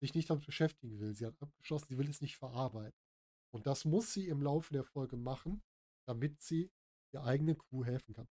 [0.00, 1.14] sich nicht damit beschäftigen will.
[1.14, 2.98] Sie hat abgeschlossen, sie will es nicht verarbeiten.
[3.52, 5.62] Und das muss sie im Laufe der Folge machen,
[6.06, 6.70] damit sie
[7.12, 8.28] ihr eigene Crew helfen kann.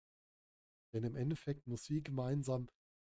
[0.92, 2.69] Denn im Endeffekt muss sie gemeinsam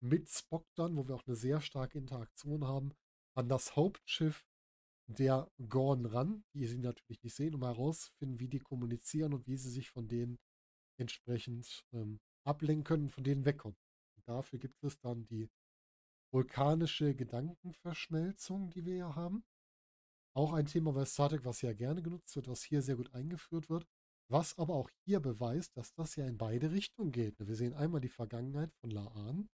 [0.02, 2.92] mit Spock dann, wo wir auch eine sehr starke Interaktion haben,
[3.36, 4.44] an das Hauptschiff
[5.06, 9.56] der Gorn ran, die sie natürlich nicht sehen, um herauszufinden, wie die kommunizieren und wie
[9.56, 10.38] sie sich von denen
[10.98, 13.76] entsprechend ähm, ablenken können, von denen wegkommen.
[14.30, 15.50] Dafür gibt es dann die
[16.32, 19.42] vulkanische Gedankenverschmelzung, die wir hier haben.
[20.36, 23.12] Auch ein Thema bei Star Trek, was ja gerne genutzt wird, was hier sehr gut
[23.12, 23.88] eingeführt wird,
[24.30, 27.40] was aber auch hier beweist, dass das ja in beide Richtungen geht.
[27.40, 29.48] Wir sehen einmal die Vergangenheit von Laan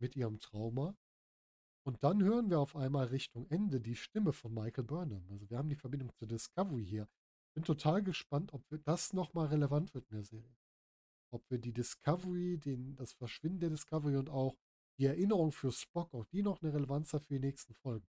[0.00, 0.96] mit ihrem Trauma
[1.84, 5.28] und dann hören wir auf einmal Richtung Ende die Stimme von Michael Burnham.
[5.30, 7.06] Also wir haben die Verbindung zur Discovery hier.
[7.52, 10.56] Bin total gespannt, ob das nochmal relevant wird in der Serie.
[11.30, 14.56] Ob wir die Discovery, den, das Verschwinden der Discovery und auch
[14.98, 18.06] die Erinnerung für Spock, auch die noch eine Relevanz hat für die nächsten Folgen.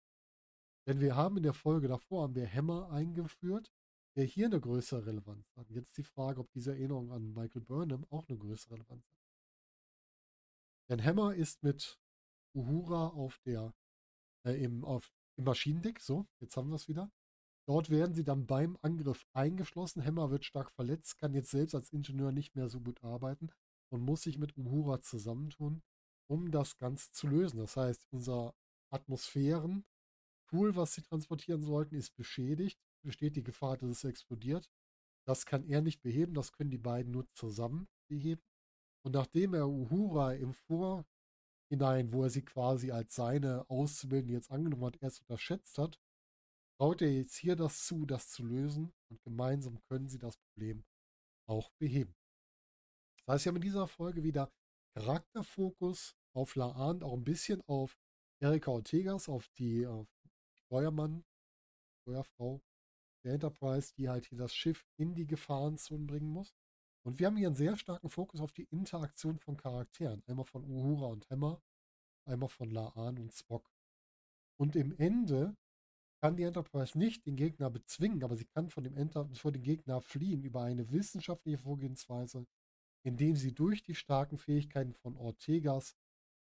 [0.87, 3.70] Denn wir haben in der Folge davor, haben wir Hammer eingeführt,
[4.16, 5.70] der hier eine größere Relevanz hat.
[5.70, 9.18] Jetzt die Frage, ob diese Erinnerung an Michael Burnham auch eine größere Relevanz hat.
[10.88, 11.98] Denn Hammer ist mit
[12.55, 13.72] Uhura auf der,
[14.44, 16.01] äh, im, auf, im Maschinendeck.
[16.01, 17.11] So, jetzt haben wir es wieder.
[17.66, 20.05] Dort werden sie dann beim Angriff eingeschlossen.
[20.05, 23.51] Hammer wird stark verletzt, kann jetzt selbst als Ingenieur nicht mehr so gut arbeiten
[23.90, 25.83] und muss sich mit Uhura zusammentun,
[26.29, 27.59] um das Ganze zu lösen.
[27.59, 28.55] Das heißt, unser
[28.90, 32.81] Atmosphären-Tool, was sie transportieren sollten, ist beschädigt.
[33.03, 34.68] Besteht die Gefahr, dass es explodiert.
[35.25, 38.42] Das kann er nicht beheben, das können die beiden nur zusammen beheben.
[39.05, 41.05] Und nachdem er Uhura im Vor
[41.68, 45.98] hinein, wo er sie quasi als seine Auszubildende jetzt angenommen hat, erst unterschätzt hat,
[46.83, 50.85] traut er jetzt hier das zu, das zu lösen und gemeinsam können sie das Problem
[51.49, 52.12] auch beheben.
[53.18, 54.51] Das heißt, wir haben in dieser Folge wieder
[54.97, 57.97] Charakterfokus auf Laan, auch ein bisschen auf
[58.42, 60.09] Erika Ortegas, auf die auf
[60.57, 61.25] Steuermann,
[62.01, 62.61] Steuerfrau
[63.25, 66.53] der Enterprise, die halt hier das Schiff in die Gefahrenzone bringen muss.
[67.07, 70.25] Und wir haben hier einen sehr starken Fokus auf die Interaktion von Charakteren.
[70.27, 71.62] Einmal von Uhura und Hammer,
[72.25, 73.71] einmal von Laan und Spock.
[74.59, 75.57] Und im Ende
[76.22, 79.62] kann die Enterprise nicht den Gegner bezwingen, aber sie kann von dem Enter vor dem
[79.62, 82.46] Gegner fliehen über eine wissenschaftliche Vorgehensweise,
[83.04, 85.96] indem sie durch die starken Fähigkeiten von Ortegas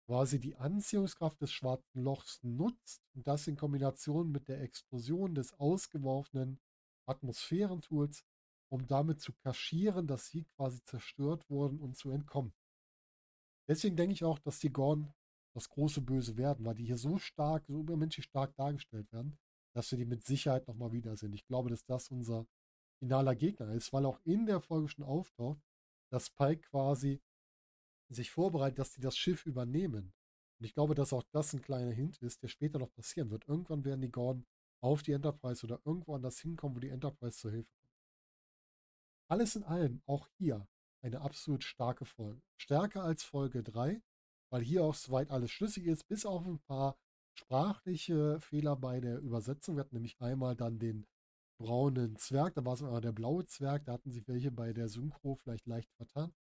[0.07, 5.53] quasi die Anziehungskraft des schwarzen Lochs nutzt und das in Kombination mit der Explosion des
[5.55, 6.59] ausgeworfenen
[7.07, 8.25] Atmosphärentools
[8.73, 12.55] um damit zu kaschieren, dass sie quasi zerstört wurden und zu entkommen.
[13.69, 15.13] Deswegen denke ich auch, dass die Gorn
[15.55, 19.39] das große Böse werden, weil die hier so stark, so übermenschlich stark dargestellt werden,
[19.75, 21.33] dass wir die mit Sicherheit nochmal wiedersehen.
[21.33, 22.47] Ich glaube, dass das unser
[22.99, 25.61] finaler Gegner ist, weil auch in der Folge schon auftaucht,
[26.11, 27.21] dass Pike quasi
[28.09, 30.13] sich vorbereitet, dass die das Schiff übernehmen.
[30.59, 33.49] Und ich glaube, dass auch das ein kleiner Hint ist, der später noch passieren wird.
[33.49, 34.45] Irgendwann werden die Gorn
[34.81, 37.93] auf die Enterprise oder irgendwo anders hinkommen, wo die Enterprise zur Hilfe kommt.
[39.29, 40.69] Alles in allem, auch hier,
[41.01, 42.43] eine absolut starke Folge.
[42.57, 44.03] Stärker als Folge 3,
[44.51, 46.97] weil hier auch soweit alles schlüssig ist, bis auf ein paar
[47.35, 49.77] sprachliche Fehler bei der Übersetzung.
[49.77, 51.07] Wir hatten nämlich einmal dann den
[51.59, 54.89] braunen Zwerg, da war es immer der blaue Zwerg, da hatten sich welche bei der
[54.89, 56.33] Synchro vielleicht leicht vertan.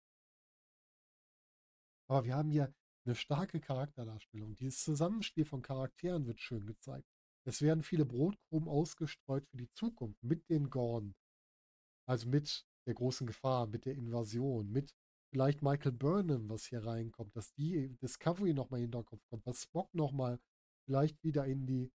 [2.08, 2.74] Aber wir haben hier
[3.04, 4.56] eine starke Charakterdarstellung.
[4.56, 7.08] Dieses Zusammenspiel von Charakteren wird schön gezeigt.
[7.44, 11.14] Es werden viele Brotkrumen ausgestreut für die Zukunft mit den Gorn.
[12.06, 14.94] Also mit der großen Gefahr, mit der Invasion, mit
[15.30, 19.62] vielleicht Michael Burnham, was hier reinkommt, dass die Discovery nochmal in den Hinterkopf kommt, dass
[19.62, 20.38] Spock nochmal
[20.84, 21.92] vielleicht wieder in die,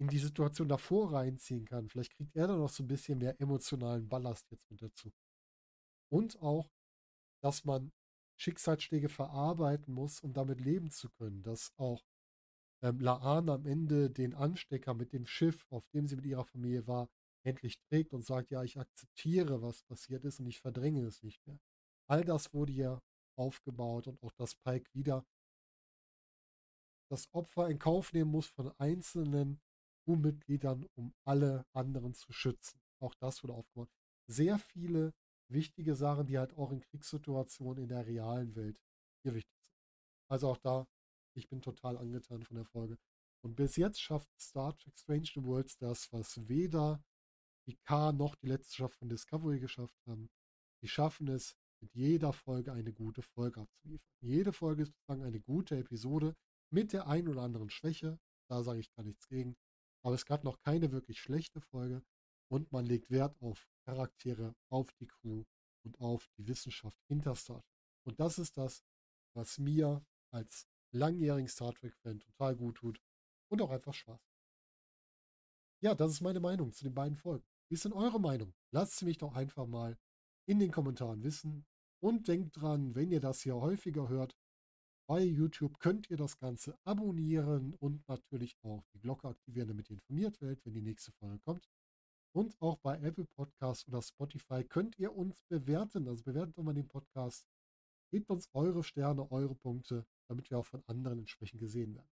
[0.00, 1.88] in die Situation davor reinziehen kann.
[1.88, 5.12] Vielleicht kriegt er dann noch so ein bisschen mehr emotionalen Ballast jetzt mit dazu.
[6.10, 6.70] Und auch,
[7.42, 7.92] dass man
[8.36, 11.42] Schicksalsschläge verarbeiten muss, um damit leben zu können.
[11.42, 12.04] Dass auch
[12.82, 16.86] ähm, Laan am Ende den Anstecker mit dem Schiff, auf dem sie mit ihrer Familie
[16.86, 17.08] war,
[17.44, 21.46] endlich trägt und sagt, ja, ich akzeptiere, was passiert ist und ich verdränge es nicht
[21.46, 21.58] mehr.
[22.06, 23.02] All das wurde ja
[23.36, 25.24] aufgebaut und auch das Pike wieder
[27.10, 29.60] das Opfer in Kauf nehmen muss von einzelnen
[30.04, 32.80] Crewmitgliedern, um alle anderen zu schützen.
[33.00, 33.90] Auch das wurde aufgebaut.
[34.26, 35.14] Sehr viele
[35.48, 38.80] wichtige Sachen, die halt auch in Kriegssituationen in der realen Welt
[39.22, 39.78] hier wichtig sind.
[40.28, 40.86] Also auch da,
[41.34, 42.98] ich bin total angetan von der Folge.
[43.42, 47.04] Und bis jetzt schafft Star Trek Strange New Worlds das, was weder
[47.66, 50.30] die K noch die letzte Staffel von Discovery geschafft haben.
[50.82, 54.08] Die schaffen es, mit jeder Folge eine gute Folge abzuliefern.
[54.20, 56.34] Jede Folge ist sozusagen eine gute Episode
[56.70, 58.18] mit der einen oder anderen Schwäche.
[58.48, 59.56] Da sage ich gar nichts gegen.
[60.02, 62.02] Aber es gab noch keine wirklich schlechte Folge
[62.48, 65.44] und man legt Wert auf Charaktere, auf die Crew
[65.84, 67.80] und auf die Wissenschaft hinter Star Trek.
[68.04, 68.84] Und das ist das,
[69.34, 73.00] was mir als langjährigen Star Trek-Fan total gut tut
[73.48, 74.20] und auch einfach Spaß.
[75.80, 77.46] Ja, das ist meine Meinung zu den beiden Folgen.
[77.68, 78.54] Wie ist denn eure Meinung?
[78.70, 79.98] Lasst sie mich doch einfach mal
[80.46, 81.66] in den Kommentaren wissen.
[82.00, 84.36] Und denkt dran, wenn ihr das hier häufiger hört,
[85.06, 89.96] bei YouTube könnt ihr das Ganze abonnieren und natürlich auch die Glocke aktivieren, damit ihr
[89.96, 91.68] informiert werdet, wenn die nächste Folge kommt.
[92.32, 96.08] Und auch bei Apple Podcasts oder Spotify könnt ihr uns bewerten.
[96.08, 97.46] Also bewertet doch mal den Podcast.
[98.10, 102.10] Gebt uns eure Sterne, eure Punkte, damit wir auch von anderen entsprechend gesehen werden.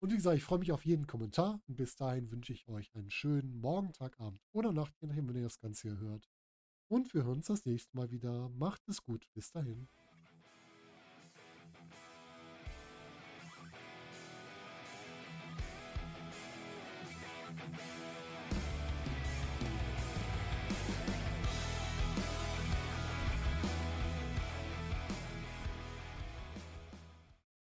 [0.00, 1.60] Und wie gesagt, ich freue mich auf jeden Kommentar.
[1.68, 5.28] Und bis dahin wünsche ich euch einen schönen Morgen, Tag, Abend oder Nacht, je nachdem,
[5.28, 6.28] wenn ihr das Ganze hier hört.
[6.88, 8.48] Und wir hören uns das nächste Mal wieder.
[8.50, 9.26] Macht es gut.
[9.32, 9.88] Bis dahin.